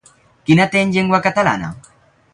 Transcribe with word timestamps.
Quina 0.49 0.65
té 0.75 0.81
en 0.85 0.95
llengua 0.95 1.19
catalana? 1.27 1.73